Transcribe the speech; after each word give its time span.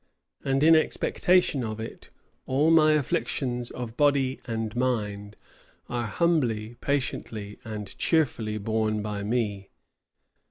And 0.43 0.63
in 0.63 0.75
expectation 0.75 1.63
of 1.63 1.79
it, 1.79 2.09
all 2.47 2.71
my 2.71 2.93
afflictions 2.93 3.69
of 3.69 3.97
body 3.97 4.39
and 4.45 4.75
mind 4.75 5.35
are 5.89 6.07
humbly, 6.07 6.73
patiently, 6.81 7.59
and 7.63 7.95
cheerfully 7.99 8.57
borne 8.57 9.03
by 9.03 9.21
me." 9.21 9.69